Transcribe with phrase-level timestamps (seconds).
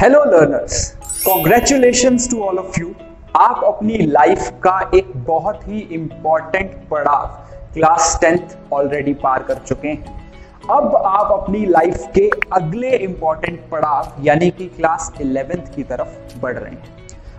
[0.00, 0.76] Hello learners
[1.24, 2.92] congratulation to all of you
[3.36, 7.26] आप अपनी life का एक बहुत ही इंपॉर्टेंट पड़ाव
[7.74, 10.22] क्लास टेंथ ऑलरेडी पार कर चुके हैं।
[10.70, 16.56] अब आप अपनी लाइफ के अगले इंपॉर्टेंट पड़ाव, यानी कि क्लास इलेवेंथ की तरफ़ बढ़
[16.56, 16.96] रहे हैं।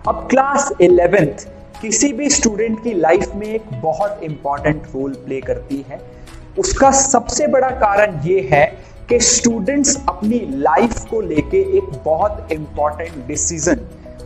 [0.08, 1.46] अब क्लास इलेवेंथ
[1.80, 6.00] किसी भी स्टूडेंट की लाइफ में एक बहुत इंपॉर्टेंट रोल प्ले करती है।
[6.58, 8.64] उसका सबसे बड़ा कारण ये है
[9.12, 13.80] कि स्टूडेंट्स अपनी लाइफ को लेके एक बहुत इंपॉर्टेंट डिसीज़न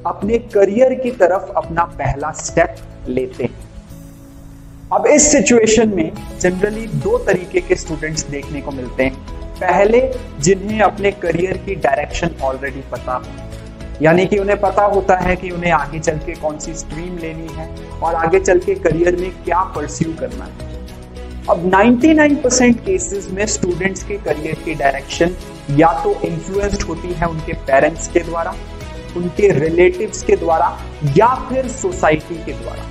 [0.06, 2.77] अपने करियर की तरफ़ अपना पहला स्टेप
[3.09, 3.55] लेते हैं।
[4.93, 9.15] अब इस सिचुएशन में जनरली दो तरीके के स्टूडेंट्स देखने को मिलते हैं।
[9.60, 13.24] पहले, जिन्हें अपने करियर की डायरेक्शन ऑलरेडी पता हो।
[14.02, 17.48] यानी कि उन्हें पता होता है कि उन्हें आगे चल के कौन सी स्ट्रीम लेनी
[17.52, 20.66] है और आगे चल के करियर में क्या परस्यू करना है।
[21.50, 25.34] अब 99% केसेस में स्टूडेंट्स के करियर की डायरेक्शन
[25.70, 28.54] या तो इन्फ्लुएंस्ड होती है उनके पेरेंट्स के द्वारा,
[29.16, 30.71] उनके रिलेटिव्स के द्वारा
[31.16, 32.84] या फिर सोसाइटी के द्वारा।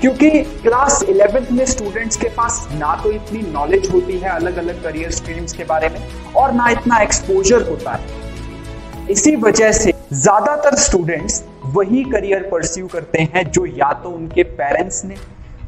[0.00, 0.30] क्योंकि
[0.62, 5.10] क्लास इलेवेंथ में स्टूडेंट्स के पास ना तो इतनी नॉलेज होती है अलग अलग करियर
[5.10, 6.00] स्ट्रीम्स के बारे में
[6.36, 11.42] और ना इतना एक्सपोजर होता है। इसी वजह से ज़्यादातर स्टूडेंट्स
[11.74, 15.16] वही करियर परस्यू करते हैं जो या तो उनके पेरेंट्स ने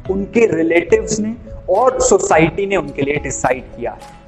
[0.09, 1.35] उनके रिलेटिव्स ने
[1.69, 4.23] और सोसाइटी ने उनके लिए डिसाइड किया। है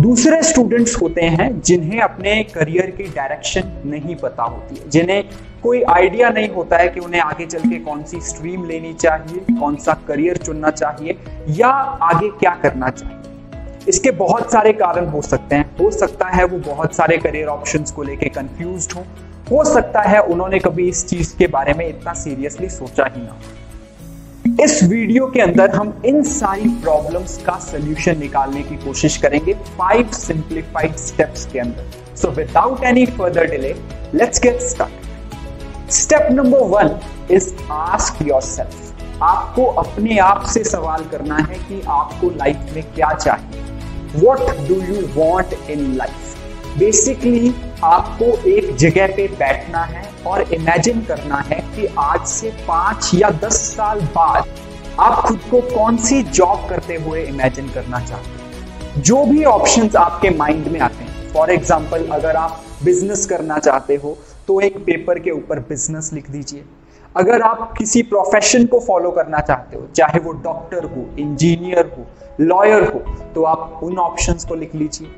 [0.00, 5.24] दूसरे स्टूडेंट्स होते हैं जिन्हें अपने करियर की डायरेक्शन नहीं पता होती है, जिन्हें
[5.62, 9.54] कोई आइडिया नहीं होता है कि उन्हें आगे चल के कौन सी स्ट्रीम लेनी चाहिए,
[9.60, 11.68] कौन सा करियर चुनना चाहिए या
[12.02, 13.16] आगे क्या करना चाहिए।
[13.88, 17.90] इसके बहुत सारे कारण हो सकते हैं। हो सकता है वो बहुत सारे करियर ऑप्शंस
[17.90, 19.04] को लेके कंफ्यूज्ड हो।
[19.50, 23.36] हो सकता है उन्होंने कभी इस चीज़ के बारे में इतना सीरियसली सोचा ही ना
[24.44, 30.10] इस वीडियो के अंदर हम इन सारी प्रॉब्लम्स का सोल्यूशन निकालने की कोशिश करेंगे फाइव
[30.12, 33.72] सिंप्लीफाइड स्टेप्स के अंदर। So without any further delay
[34.14, 36.90] let's get start step number one
[37.30, 43.12] is ask yourself आपको अपने आप से सवाल करना है कि आपको लाइफ में क्या
[43.14, 43.62] चाहिए?
[44.16, 46.33] What do you want in life
[46.78, 47.54] basically
[47.84, 53.30] आपको एक जगह पे बैठना है और इमेजिन करना है कि आज से पाँच या
[53.44, 54.48] दस साल बाद
[55.00, 59.02] आप खुद को कौन सी जॉब करते हुए इमेजिन करना चाहते हैं?
[59.02, 63.94] जो भी ऑप्शंस आपके माइंड में आते हैं। फॉर एग्ज़ाम्पल अगर आप बिज़नेस करना चाहते
[63.94, 64.16] हो
[64.48, 66.64] तो एक पेपर के ऊपर बिज़नेस लिख दीजिए।
[67.14, 72.06] अगर आप किसी प्रोफेशन को फॉलो करना चाहते हो, चाहे वो डॉक्टर हो इंजीनियर हो
[72.40, 73.00] लॉयर हो
[73.34, 75.08] तो आप उन ऑप्शंस को लिख लीजिए।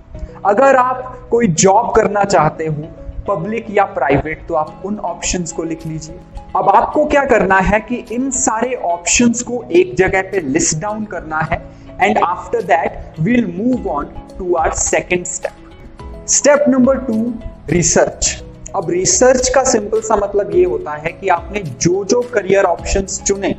[0.46, 2.82] अगर आप कोई जॉब करना चाहते हो
[3.28, 6.20] पब्लिक या प्राइवेट तो आप उन ऑप्शंस को लिख लीजिए।
[6.56, 11.04] अब आपको क्या करना है कि इन सारे ऑप्शंस को एक जगह पे लिस्ट डाउन
[11.04, 11.62] करना है
[12.00, 14.04] and after that we'll move on
[14.38, 17.32] to our second step step number two
[17.70, 18.42] research
[18.76, 23.22] अब रिसर्च का सिंपल सा मतलब ये होता है कि आपने जो जो करियर ऑप्शंस
[23.22, 23.54] चुने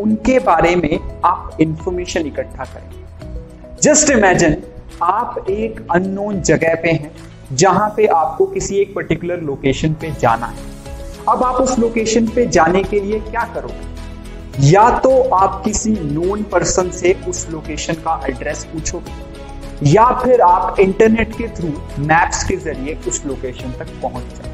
[0.00, 2.90] उनके बारे में आप इंफॉर्मेशन इकट्ठा करें।
[3.82, 4.56] जस्ट इमेजिन
[5.02, 7.10] आप एक अननोन जगह पे हैं,
[7.52, 10.74] जहाँ पे आपको किसी एक पर्टिकुलर लोकेशन पे जाना है।
[11.28, 13.84] अब आप उस लोकेशन पे जाने के लिए क्या करोगे?
[14.60, 19.12] या तो आप किसी नोन पर्सन से उस लोकेशन का एड्रेस पूछोगे,
[19.82, 21.68] या फिर आप इंटरनेट के थ्रू
[22.02, 24.45] मैप्स के ज़रिए उस लोकेशन तक पहुँच जाओगे।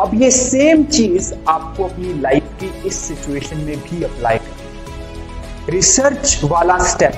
[0.00, 6.40] अब ये सेम चीज़ आपको अपनी लाइफ की इस सिचुएशन में भी अप्लाई कर रिसर्च
[6.44, 7.12] वाला स्टेप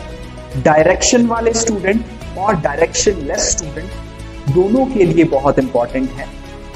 [0.65, 2.05] डायरेक्शन वाले स्टूडेंट
[2.39, 3.91] और डायरेक्शन लेस स्टूडेंट
[4.55, 6.29] दोनों के लिए बहुत इंपॉर्टेंट है।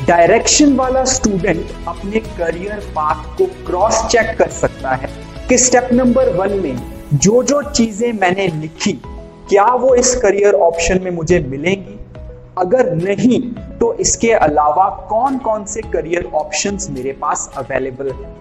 [0.07, 5.11] डायरेक्शन वाला स्टूडेंट अपने करियर पाथ को क्रॉस चेक कर सकता है।
[5.49, 6.93] कि स्टेप नंबर वन में?
[7.15, 8.93] जो जो चीज़ें मैंने लिखी,
[9.49, 12.00] क्या वो इस करियर ऑप्शन में मुझे मिलेंगी?
[12.59, 13.41] अगर नहीं
[13.79, 18.35] तो इसके अलावा कौन कौन से करियर ऑप्शंस मेरे पास अवेलेबल है?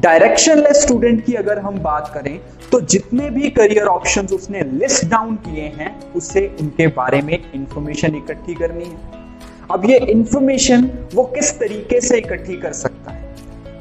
[0.00, 2.38] डायरेक्शनलेस स्टूडेंट की अगर हम बात करें
[2.72, 8.14] तो जितने भी करियर ऑप्शंस उसने लिस्ट डाउन किए हैं उससे उनके बारे में इंफॉर्मेशन
[8.14, 8.98] इकट्ठी करनी है।
[9.70, 13.34] अब ये इंफॉर्मेशन वो किस तरीके से इकट्ठी कर सकता है?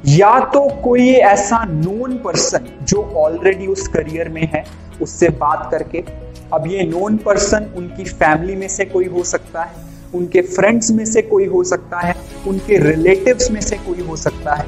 [0.08, 4.64] या तो कोई ऐसा नोन पर्सन जो ऑलरेडी उस करियर में है,
[5.02, 6.04] उससे बात करके
[6.54, 9.84] अब ये नोन पर्सन उनकी फैमिली में से कोई हो सकता है,
[10.16, 12.16] उनके फ्रेंड्स में से कोई हो सकता है,
[12.48, 14.66] उनके रिलेटिव्स में से कोई हो सकता है,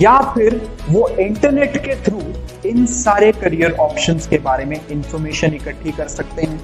[0.00, 2.20] या फिर वो इंटरनेट के थ्रू
[2.68, 6.60] इन सारे करियर ऑप्शंस के बारे में इंफॉर्मेशन इकट्ठी कर सकते हैं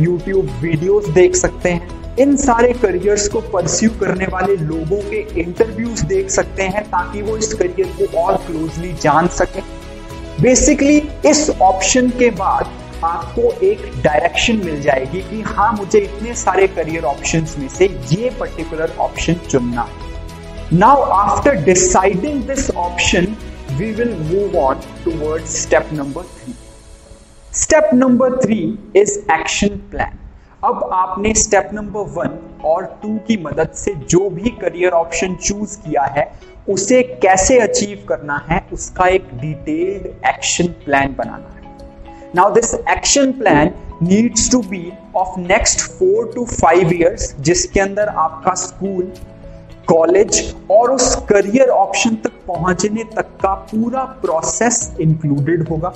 [0.00, 6.04] यूट्यूब वीडियोस देख सकते हैं, इन सारे करियर्स को परस्यू करने वाले लोगों के इंटरव्यूज़
[6.06, 9.60] देख सकते हैं ताकि वो इस करियर को और क्लोजली जान सके।
[10.42, 10.96] बेसिकली
[11.26, 12.70] इस ऑप्शन के बाद
[13.04, 18.30] आपको एक डायरेक्शन मिल जाएगी कि हाँ मुझे इतने सारे करियर ऑप्शंस में से ये
[18.40, 19.88] पर्टिकुलर ऑप्शन चुनना
[20.72, 23.36] now after deciding this option
[23.70, 26.54] we will move on toward step number three
[27.52, 30.18] step number three is action plan
[30.64, 35.78] अब आपने स्टेप नंबर वन और टू की मदद से जो भी करियर ऑप्शन चूज़
[35.78, 36.32] किया है,
[36.68, 41.55] उसे कैसे अचीव करना है, उसका एक detailed action plan banana
[42.34, 43.70] now this action plan
[44.02, 44.80] needs to be
[45.16, 49.12] of next four to five years जिसके अंदर आपका स्कूल
[49.88, 55.92] कॉलेज और उस करियर ऑप्शन तक पहुँचने तक का पूरा प्रोसेस इंक्लूडेड होगा।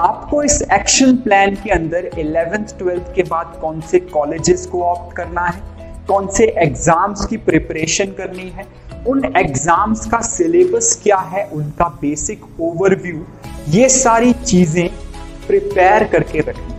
[0.00, 5.16] आपको इस एक्शन प्लान के अंदर इलेवेंथ ट्वेल्थ के बाद कौन से कॉलेजेस को ऑप्ट
[5.16, 5.60] करना है,
[6.08, 8.66] कौन से एग्ज़ाम्स की प्रिपरेशन करनी है,
[9.08, 13.24] उन एग्ज़ाम्स का सिलेबस क्या है, उनका बेसिक ओवरव्यू
[13.68, 14.88] ये सारी चीज़ें
[15.46, 16.72] प्रिपेयर करके रखनी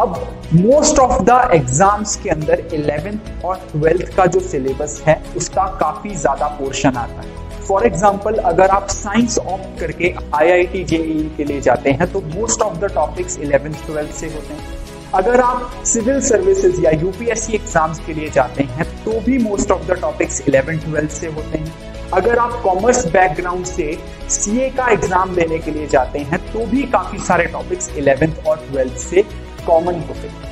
[0.00, 0.14] अब
[0.54, 6.14] मोस्ट ऑफ़ द एग्ज़ाम्स के अंदर इलेवेंथ और ट्वेल्थ का जो सिलेबस है, उसका काफ़ी
[6.16, 11.30] ज़्यादा पोर्शन आता है। फॉर एग्ज़ाम्पल अगर आप साइंस ऑप्ट करके आई आई टी जेई
[11.36, 14.80] के लिए जाते हैं तो most of the topics eleventh twelfth से होते हैं।
[15.14, 19.86] अगर आप सिविल सर्विसेज़ या यूपीएससी एग्ज़ाम्स के लिए जाते हैं तो भी most of
[19.86, 23.92] the topics eleventh twelfth से होते हैं। अगर आप कॉमर्स बैकग्राउंड से
[24.30, 28.56] सीए का एग्ज़ाम देने के लिए जाते हैं तो भी काफ़ी सारे टॉपिक्स इलेवेंथ और
[28.66, 29.22] ट्वेल्थ से
[29.66, 30.50] कॉमन होते हैं।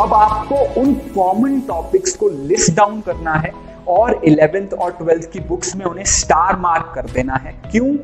[0.00, 3.52] अब आपको उन कॉमन टॉपिक्स को लिस्ट डाउन करना है
[3.88, 7.94] और इलेवेंथ और ट्वेल्थ की बुक्स में उन्हें स्टार मार्क कर देना है। क्यों?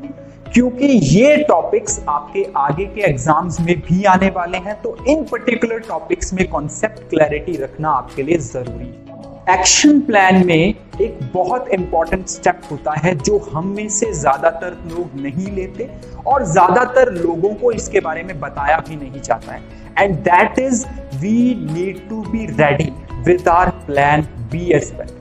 [0.53, 5.79] क्योंकि ये टॉपिक्स आपके आगे के एग्ज़ाम्स में भी आने वाले हैं तो इन पर्टिकुलर
[5.89, 9.08] टॉपिक्स में कॉन्सेप्ट क्लैरिटी रखना आपके लिए ज़रूरी है।
[9.49, 15.15] एक्शन प्लान में एक बहुत इंपॉर्टेंट स्टेप होता है जो हम में से ज़्यादातर लोग
[15.21, 15.89] नहीं लेते
[16.27, 19.61] और ज़्यादातर लोगों को इसके बारे में बताया भी नहीं जाता है।
[19.99, 20.85] And that is
[21.21, 22.91] we need to be ready
[23.23, 25.17] with our plan B as well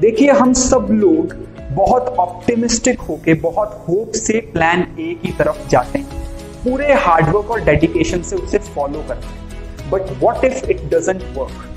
[0.00, 1.34] देखिए, हम सब लोग
[1.74, 6.22] बहुत ऑप्टिमिस्टिक होके, बहुत होप से प्लान ए की तरफ़ जाते हैं।
[6.64, 11.73] पूरे हार्डवर्क और डेडिकेशन से उसे फॉलो करते हैं। But what if it doesn't work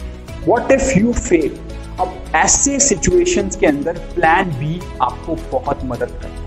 [0.47, 1.57] what if you fail
[1.99, 6.45] अब ऐसे सिचुएशंस के अंदर प्लान बी आपको बहुत मदद करता है।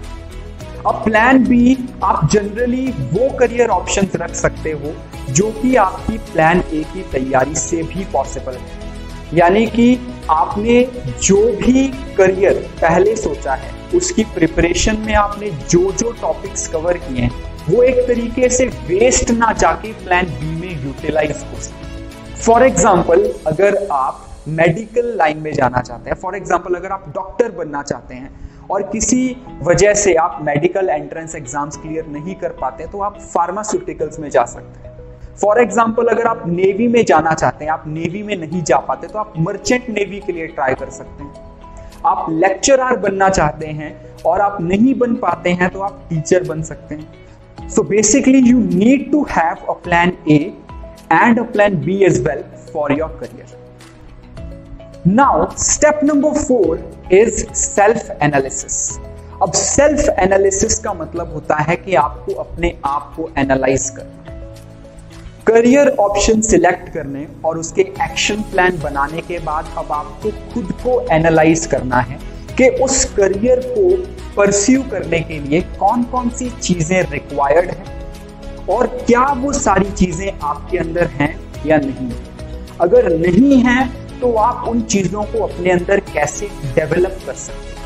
[0.86, 4.92] अब प्लान बी आप जनरली वो करियर ऑप्शन रख सकते हो
[5.30, 8.78] जो कि आपकी प्लान ए की तैयारी से भी पॉसिबल है।
[9.34, 10.80] यानी कि आपने
[11.22, 11.86] जो भी
[12.16, 17.32] करियर पहले सोचा है, उसकी प्रिपरेशन में आपने जो जो टॉपिक्स कवर किए हैं,
[17.68, 21.89] वो एक तरीके से वेस्ट ना जाके प्लान बी में यूटिलाइज हो सके।
[22.42, 27.50] फॉर एग्ज़ाम्पल अगर आप मेडिकल लाइन में जाना चाहते हैं फॉर एग्ज़ाम्पल अगर आप डॉक्टर
[27.52, 28.30] बनना चाहते हैं
[28.70, 34.18] और किसी वजह से आप मेडिकल एंट्रेंस एग्ज़ाम्स क्लियर नहीं कर पाते तो आप फार्मास्यूटिकल्स
[34.18, 38.22] में जा सकते हैं। फॉर एग्ज़ाम्पल अगर आप नेवी में जाना चाहते हैं, आप नेवी
[38.22, 41.32] में नहीं जा पाते तो आप मर्चेंट नेवी के लिए ट्राई कर सकते हैं।
[42.06, 43.94] आप लेक्चरर बनना चाहते हैं
[44.26, 48.58] और आप नहीं बन पाते हैं तो आप टीचर बन सकते हैं। So basically you
[48.58, 50.38] need to have a plan A
[51.10, 52.42] and a plan B as well
[52.72, 53.46] for your career.
[55.04, 56.78] Now, step number four
[57.10, 58.98] is self analysis.
[59.42, 64.20] अब सेल्फ एनालिसिस का मतलब होता है कि आपको अपने आप को एनालाइज करना
[65.46, 71.00] करियर ऑप्शन सिलेक्ट करने और उसके एक्शन प्लान बनाने के बाद अब आपको खुद को
[71.12, 72.18] एनालाइज करना है
[72.58, 73.88] कि उस करियर को
[74.36, 77.99] परस्यू करने के लिए कौन कौन सी चीज़ें रिक्वायर्ड है
[78.70, 81.34] और क्या वो सारी चीज़ें आपके अंदर हैं
[81.66, 82.10] या नहीं?
[82.80, 83.88] अगर नहीं है
[84.20, 87.78] तो आप उन चीज़ों को अपने अंदर कैसे डेवलप कर सकते हैं?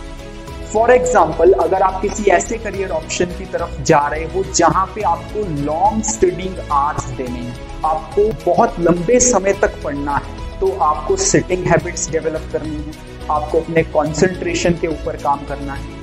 [0.73, 5.03] फॉर एग्ज़ाम्पल अगर आप किसी ऐसे करियर ऑप्शन की तरफ़ जा रहे हो जहाँ पे
[5.05, 11.17] आपको लॉन्ग स्टडिंग आवर्स देने हैं, आपको बहुत लंबे समय तक पढ़ना है तो आपको
[11.23, 12.93] सिटिंग हैबिट्स डेवलप करनी है,
[13.31, 15.94] आपको अपने कॉन्सेंट्रेशन के ऊपर काम करना है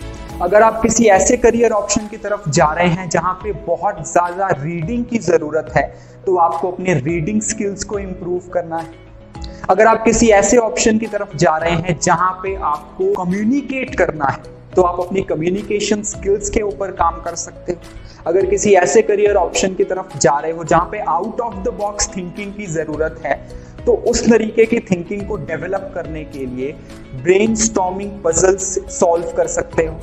[0.42, 4.48] अगर आप किसी ऐसे करियर ऑप्शन की तरफ़ जा रहे हैं जहाँ पे बहुत ज़्यादा
[4.54, 5.84] रीडिंग की ज़रूरत है
[6.26, 8.94] तो आपको अपने रीडिंग स्किल्स को इंप्रूव करना है।
[9.70, 14.26] अगर आप किसी ऐसे ऑप्शन की तरफ़ जा रहे हैं जहाँ पे आपको कम्युनिकेट करना
[14.28, 14.42] है
[14.76, 17.80] तो आप अपनी कम्युनिकेशन स्किल्स के ऊपर काम कर सकते हो।
[18.28, 21.74] अगर किसी ऐसे करियर ऑप्शन की तरफ़ जा रहे हो जहाँ पे out of the
[21.80, 23.36] box thinking की ज़रूरत है
[23.86, 26.72] तो उस तरीके की थिंकिंग को डेवलप करने के लिए
[27.22, 30.00] ब्रेन स्टॉमिंग पजल्स सॉल्व कर सकते हो।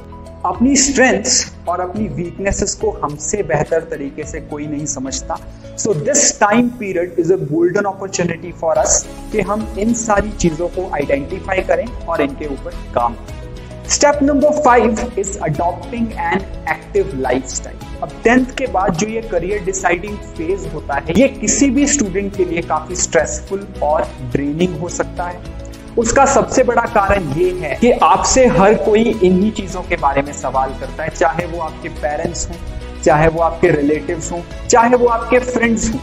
[0.46, 5.36] अपनी स्ट्रेंथ्स और अपनी वीकनेसेस को हमसे बेहतर तरीके से कोई नहीं समझता।
[5.76, 10.68] So this time period is a golden opportunity for us कि हम इन सारी चीज़ों
[10.68, 16.40] को आइडेंटिफाई करें और इनके ऊपर काम करें। Step number five is adopting an
[16.70, 21.70] active lifestyle अब टेंथ के बाद जो ये करियर डिसाइडिंग फ़ेज़ होता है, ये किसी
[21.70, 25.57] भी स्टूडेंट के लिए काफ़ी स्ट्रेसफुल और ड्रेनिंग हो सकता है।
[25.98, 30.32] उसका सबसे बड़ा कारण ये है कि आपसे हर कोई इन्हीं चीज़ों के बारे में
[30.32, 32.56] सवाल करता है, चाहे वो आपके पेरेंट्स हों,
[33.02, 36.00] चाहे वो आपके रिलेटिव्स हों, चाहे वो आपके फ्रेंड्स हों।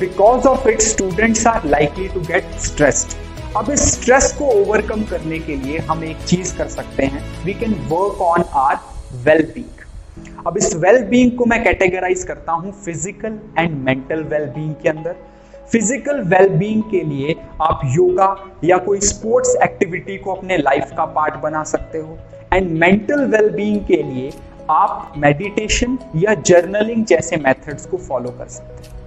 [0.00, 3.16] Because of it students are likely to get stressed
[3.56, 7.54] अब इस स्ट्रेस को ओवरकम करने के लिए हम एक चीज़ कर सकते हैं। We
[7.54, 8.78] can work on our
[9.24, 14.46] well being अब इस वेल बींग को मैं कैटेगराइज करता हूँ physical and mental well
[14.48, 15.16] being के अंदर।
[15.72, 18.34] फ़िज़िकल वेलबींग के लिए आप योगा
[18.64, 22.18] या कोई स्पोर्ट्स एक्टिविटी को अपने लाइफ का पार्ट बना सकते हो।
[22.52, 24.32] एंड मेंटल वेलबींग के लिए
[24.70, 28.98] आप मेडिटेशन या जर्नलिंग जैसे मेथड्स को फॉलो कर सकते हैं।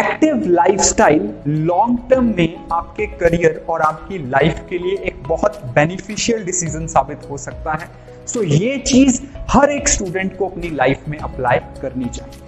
[0.00, 6.44] एक्टिव लाइफस्टाइल लॉन्ग टर्म में आपके करियर और आपकी लाइफ के लिए एक बहुत बेनिफिशियल
[6.44, 7.88] डिसीज़न साबित हो सकता है।
[8.26, 12.39] सो so ये चीज़ हर एक स्टूडेंट को अपनी लाइफ में अप्लाई करनी चाहिए।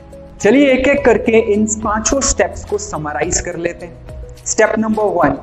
[0.43, 5.37] चलिए एक एक करके इन पाँचों स्टेप्स को समराइज कर लेते हैं। Step number one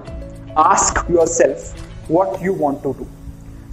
[0.58, 3.06] ask yourself what you want to do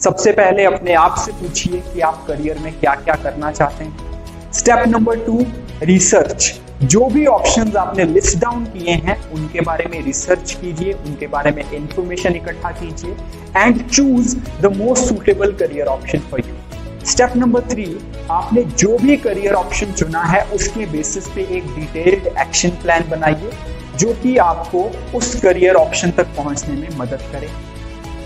[0.00, 4.52] सबसे पहले अपने आप से पूछिए कि आप करियर में क्या क्या करना चाहते हैं।
[4.52, 5.44] स्टेप नंबर टू
[5.82, 6.52] रिसर्च
[6.84, 11.50] जो भी ऑप्शंस आपने लिस्ट डाउन किए हैं, उनके बारे में रिसर्च कीजिए, उनके बारे
[11.50, 13.16] में इंफॉर्मेशन इकट्ठा कीजिए
[13.56, 16.54] and choose the most suitable career option for you
[17.06, 17.84] step number three
[18.30, 23.50] आपने जो भी करियर ऑप्शन चुना है, उसके बेसिस पे एक डिटेल्ड एक्शन प्लान बनाइए,
[23.98, 24.82] जो कि आपको
[25.18, 27.50] उस करियर ऑप्शन तक पहुँचने में मदद करे।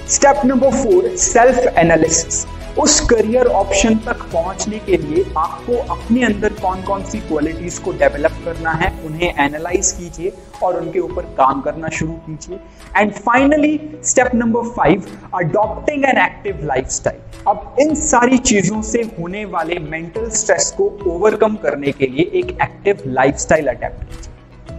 [0.08, 2.46] Step number four self analysis
[2.78, 7.92] उस करियर ऑप्शन तक पहुँचने के लिए आपको अपने अंदर कौन कौन सी क्वालिटीज को
[7.92, 12.58] डेवलप करना है, उन्हें एनालाइज कीजिए और उनके ऊपर काम करना शुरू कीजिए
[12.96, 19.44] and finally step number five adopting an active lifestyle अब इन सारी चीज़ों से होने
[19.54, 24.78] वाले मेंटल स्ट्रेस को ओवरकम करने के लिए एक एक्टिव लाइफस्टाइल अडेप्ट कीजिए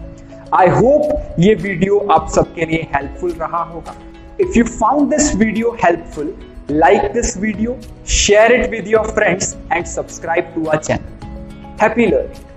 [0.54, 3.96] आई होप ये वीडियो आप सबके लिए हेल्पफुल रहा होगा
[4.42, 6.34] if you found this video helpful
[6.70, 11.06] like this video, share it with your friends and subscribe to our channel.
[11.78, 12.51] Happy learning!